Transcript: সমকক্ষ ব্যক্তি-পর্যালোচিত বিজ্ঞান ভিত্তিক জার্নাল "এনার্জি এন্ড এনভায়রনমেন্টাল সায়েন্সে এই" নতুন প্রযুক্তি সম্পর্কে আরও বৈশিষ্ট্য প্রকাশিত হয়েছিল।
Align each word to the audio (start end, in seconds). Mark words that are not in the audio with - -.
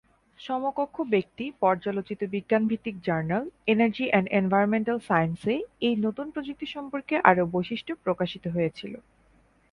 সমকক্ষ 0.39 0.95
ব্যক্তি-পর্যালোচিত 1.13 2.21
বিজ্ঞান 2.33 2.63
ভিত্তিক 2.67 2.95
জার্নাল 3.03 3.43
"এনার্জি 3.67 4.05
এন্ড 4.09 4.27
এনভায়রনমেন্টাল 4.31 4.97
সায়েন্সে 5.07 5.55
এই" 5.87 5.95
নতুন 6.05 6.27
প্রযুক্তি 6.33 6.67
সম্পর্কে 6.75 7.15
আরও 7.29 7.43
বৈশিষ্ট্য 7.53 7.93
প্রকাশিত 8.05 8.43
হয়েছিল। 8.55 8.93